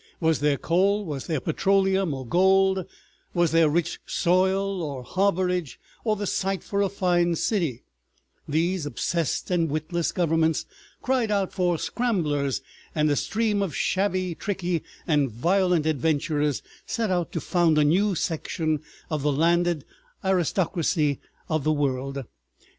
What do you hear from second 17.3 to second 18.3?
to found a new